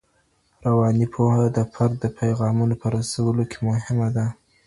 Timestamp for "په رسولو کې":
2.81-3.57